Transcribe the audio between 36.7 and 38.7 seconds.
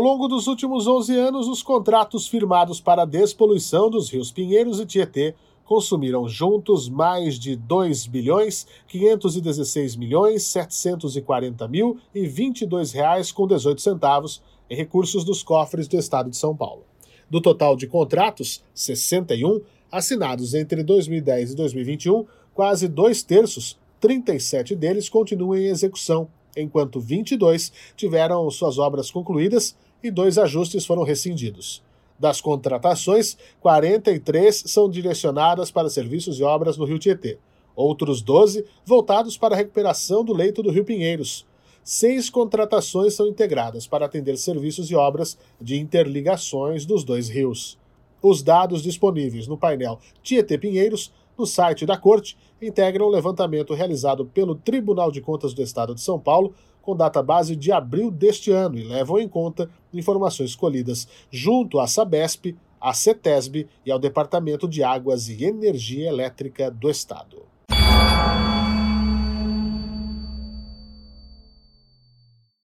no Rio Tietê, outros 12